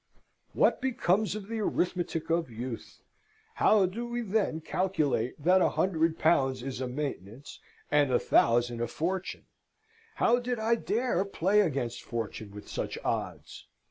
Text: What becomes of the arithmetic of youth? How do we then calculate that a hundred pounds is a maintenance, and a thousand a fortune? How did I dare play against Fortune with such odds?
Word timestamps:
What 0.53 0.81
becomes 0.81 1.35
of 1.35 1.47
the 1.47 1.59
arithmetic 1.59 2.31
of 2.31 2.49
youth? 2.49 3.03
How 3.53 3.85
do 3.85 4.07
we 4.07 4.21
then 4.21 4.59
calculate 4.59 5.35
that 5.39 5.61
a 5.61 5.69
hundred 5.69 6.17
pounds 6.17 6.63
is 6.63 6.81
a 6.81 6.87
maintenance, 6.87 7.59
and 7.91 8.11
a 8.11 8.17
thousand 8.17 8.81
a 8.81 8.87
fortune? 8.87 9.45
How 10.15 10.39
did 10.39 10.57
I 10.57 10.73
dare 10.73 11.23
play 11.23 11.59
against 11.59 12.01
Fortune 12.01 12.49
with 12.49 12.67
such 12.67 12.97
odds? 13.05 13.67